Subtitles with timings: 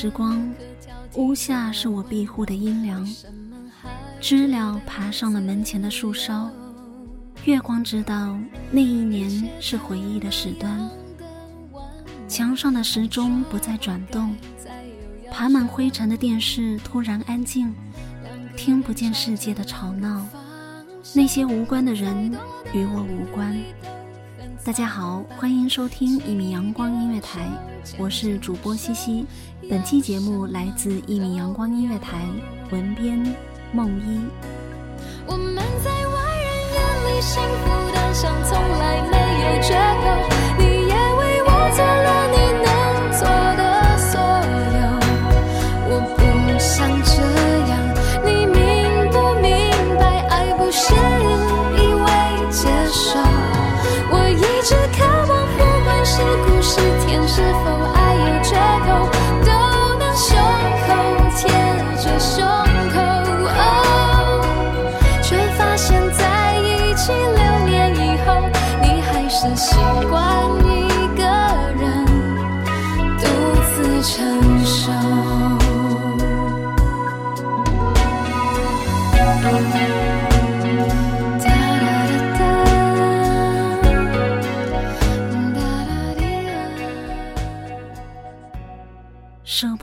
[0.00, 0.50] 时光，
[1.16, 3.06] 屋下是我庇护的阴凉，
[4.18, 6.50] 知了爬上了门前的树梢，
[7.44, 8.34] 月光知道
[8.70, 10.88] 那一年是回忆的始端。
[12.26, 14.34] 墙上的时钟不再转动，
[15.30, 17.70] 爬满灰尘的电视突然安静，
[18.56, 20.26] 听不见世界的吵闹，
[21.12, 22.32] 那些无关的人
[22.72, 23.54] 与我无关。
[24.62, 27.48] 大家好，欢迎收听一米阳光音乐台，
[27.98, 29.24] 我是主播西西。
[29.70, 32.20] 本期节目来自一米阳光音乐台，
[32.70, 33.18] 文编
[33.72, 34.20] 梦一。
[35.26, 40.04] 我们在外人眼里幸福的像从来没有缺口，
[40.58, 42.19] 你也为我做了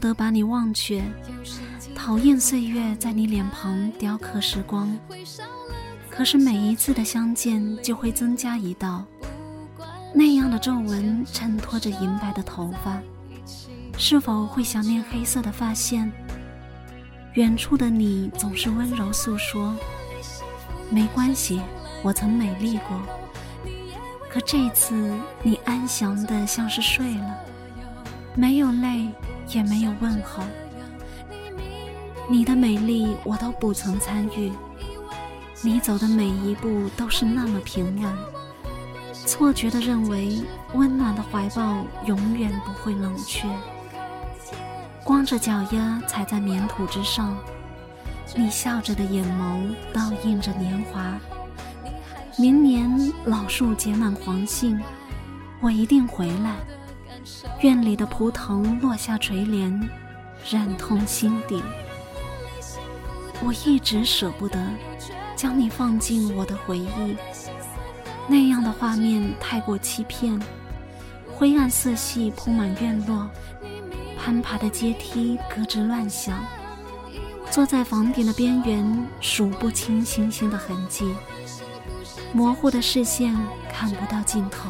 [0.00, 1.04] 得把你忘却，
[1.94, 4.98] 讨厌岁月在你脸庞雕刻时光。
[6.08, 9.04] 可是每一次的相见，就会增加一道
[10.12, 13.00] 那样的皱纹，衬托着银白的头发。
[13.96, 16.10] 是否会想念黑色的发线？
[17.34, 19.76] 远处的你总是温柔诉说，
[20.90, 21.60] 没关系，
[22.02, 23.00] 我曾美丽过。
[24.28, 25.12] 可这次
[25.42, 27.38] 你安详的像是睡了，
[28.34, 29.08] 没有泪，
[29.52, 30.42] 也没有问候。
[32.28, 34.52] 你的美丽我都不曾参与，
[35.62, 38.16] 你走的每一步都是那么平稳，
[39.12, 40.42] 错觉的认为
[40.74, 43.48] 温暖的怀抱永远不会冷却。
[45.02, 47.36] 光着脚丫踩在棉土之上，
[48.36, 51.18] 你笑着的眼眸倒映着年华。
[52.38, 54.80] 明年老树结满黄杏，
[55.60, 56.54] 我一定回来。
[57.60, 59.90] 院里的蒲藤落下垂帘，
[60.50, 61.62] 染痛心底。
[63.42, 64.58] 我一直舍不得
[65.34, 67.16] 将你放进我的回忆，
[68.28, 70.40] 那样的画面太过欺骗。
[71.32, 73.28] 灰暗色系铺满院落，
[74.18, 76.38] 攀爬的阶梯咯吱乱响。
[77.50, 81.14] 坐在房顶的边缘，数不清星星的痕迹，
[82.32, 83.34] 模糊的视线
[83.72, 84.68] 看不到尽头。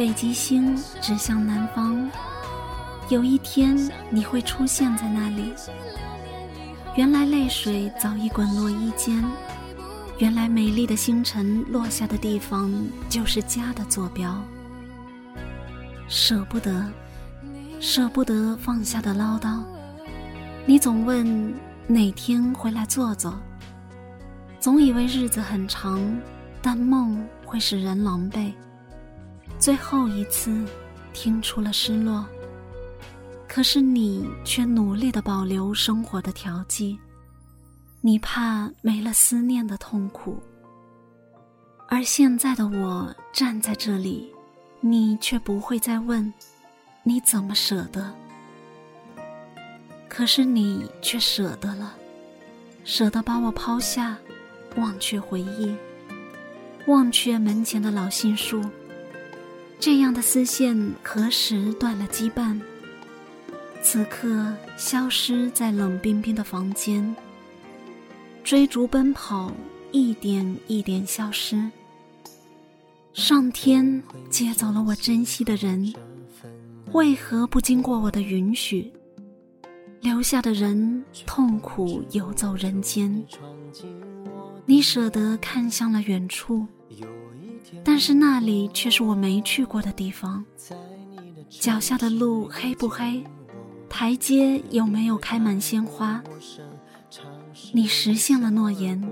[0.00, 2.10] 北极星指向南方，
[3.10, 3.76] 有一天
[4.08, 5.52] 你会出现在那里。
[6.96, 9.22] 原来泪水早已滚落衣间，
[10.16, 12.72] 原来美丽的星辰落下的地方
[13.10, 14.42] 就是家的坐标。
[16.08, 16.82] 舍不得，
[17.78, 19.62] 舍不得放下的唠叨。
[20.64, 21.54] 你总问
[21.86, 23.38] 哪天回来坐坐，
[24.58, 26.00] 总以为日子很长，
[26.62, 28.50] 但梦会使人狼狈。
[29.60, 30.64] 最后一次，
[31.12, 32.26] 听出了失落。
[33.46, 36.98] 可是你却努力的保留生活的调剂，
[38.00, 40.42] 你怕没了思念的痛苦。
[41.88, 44.32] 而现在的我站在这里，
[44.80, 46.32] 你却不会再问，
[47.02, 48.14] 你怎么舍得？
[50.08, 51.92] 可是你却舍得了，
[52.82, 54.16] 舍得把我抛下，
[54.76, 55.76] 忘却回忆，
[56.86, 58.64] 忘却门前的老杏树。
[59.80, 62.60] 这样的丝线何时断了羁绊？
[63.82, 67.16] 此刻消失在冷冰冰的房间。
[68.44, 69.50] 追逐奔跑，
[69.90, 71.70] 一点一点消失。
[73.14, 75.94] 上天接走了我珍惜的人，
[76.92, 78.92] 为何不经过我的允许？
[80.02, 83.24] 留下的人痛苦游走人间。
[84.66, 86.66] 你舍得看向了远处，
[87.84, 90.44] 但是那里却是我没去过的地方。
[91.48, 93.24] 脚下的路黑不黑？
[93.88, 96.22] 台阶有没有开满鲜花？
[97.72, 99.02] 你实现了诺言，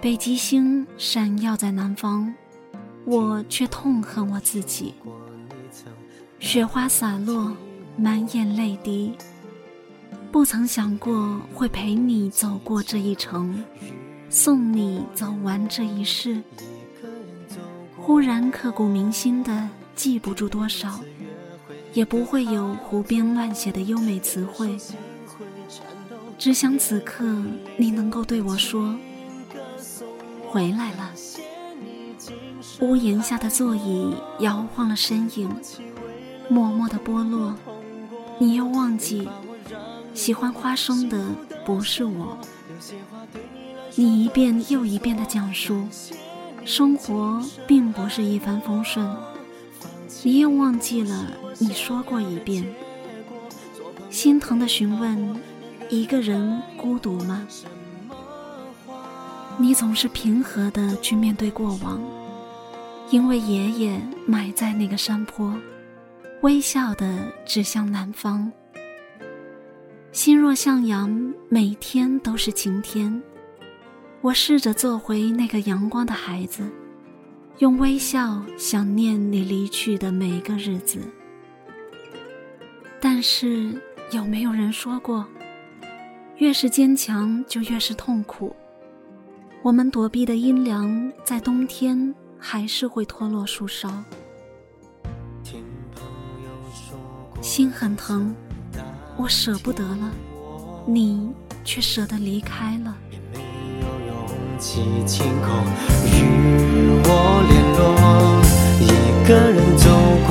[0.00, 2.32] 北极星闪耀在南方，
[3.04, 4.94] 我却痛恨我自己。
[6.38, 7.54] 雪花洒落，
[7.96, 9.12] 满眼泪滴，
[10.30, 13.62] 不曾想过会陪你走过这一程，
[14.30, 16.42] 送你走完这一世。
[18.04, 20.98] 忽然刻骨铭心的记不住多少，
[21.94, 24.76] 也不会有胡编乱写的优美词汇。
[26.36, 27.24] 只想此刻
[27.76, 28.96] 你能够对我说
[30.50, 31.12] ：“回来了。”
[32.80, 35.48] 屋檐下的座椅摇晃了身影，
[36.48, 37.54] 默默的剥落。
[38.38, 39.28] 你又忘记，
[40.12, 41.24] 喜欢花生的
[41.64, 42.36] 不是我。
[43.94, 45.86] 你一遍又一遍的讲述，
[46.64, 49.08] 生活并不是一帆风顺。
[50.22, 52.64] 你又忘记了，你说过一遍，
[54.10, 55.40] 心疼的询问。
[55.90, 57.46] 一个人孤独吗？
[59.58, 62.00] 你总是平和的去面对过往，
[63.10, 65.54] 因为爷爷埋在那个山坡，
[66.40, 68.50] 微笑的指向南方。
[70.12, 73.22] 心若向阳，每天都是晴天。
[74.22, 76.62] 我试着做回那个阳光的孩子，
[77.58, 81.00] 用微笑想念你离去的每个日子。
[83.00, 83.76] 但是
[84.12, 85.26] 有没有人说过？
[86.36, 88.54] 越是坚强，就越是痛苦。
[89.60, 94.04] 我们躲避的阴凉，在冬天还是会脱落树梢。
[97.40, 98.32] 心很疼，
[99.16, 100.12] 我舍不得了，
[100.86, 101.28] 你
[101.64, 102.96] 却舍得离开了。
[104.62, 105.50] 起晴空
[106.04, 106.16] 与
[107.02, 107.08] 我
[107.48, 107.82] 联络，
[108.78, 108.86] 一
[109.26, 109.90] 个人走
[110.24, 110.30] 过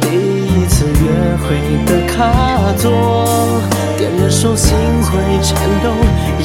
[0.00, 0.94] 第一次约
[1.42, 1.44] 会
[1.84, 2.14] 的卡
[2.76, 2.86] 座。
[3.98, 5.90] 点燃手心会颤抖，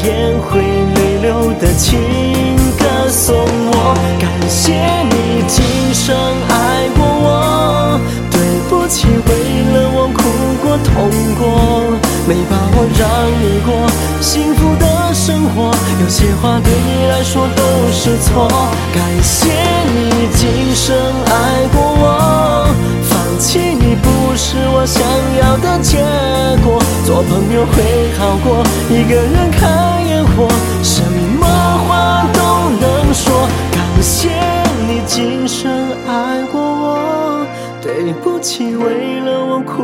[0.04, 0.50] 眼会
[0.96, 2.00] 泪流的情
[16.42, 18.48] 话对你来说都是错，
[18.94, 19.50] 感谢
[19.94, 20.96] 你今生
[21.26, 22.68] 爱过我。
[23.10, 25.02] 放弃你不是我想
[25.42, 25.98] 要的结
[26.64, 30.48] 果，做朋友会好过一个人看烟火，
[30.84, 31.02] 什
[31.40, 31.46] 么
[31.88, 32.40] 话都
[32.80, 33.48] 能说。
[33.72, 34.30] 感谢
[34.88, 37.46] 你今生爱过我，
[37.82, 39.84] 对不起为了我哭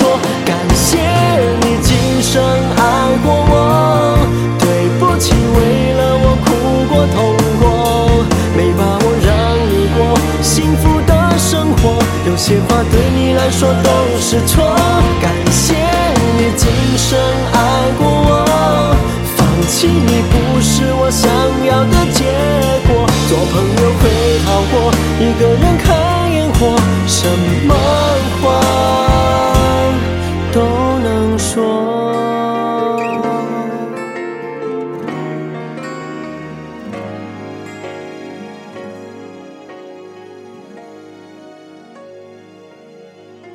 [12.41, 14.63] 些话对你来说都是错。
[15.21, 15.75] 感谢
[16.37, 16.67] 你今
[16.97, 17.19] 生
[17.53, 17.55] 爱
[17.99, 18.97] 过我。
[19.37, 21.29] 放弃你不是我想
[21.63, 22.25] 要的结
[22.87, 24.09] 果，做朋友会
[24.43, 24.73] 好过
[25.19, 25.85] 一个人看
[26.33, 27.29] 烟火，什
[27.67, 27.75] 么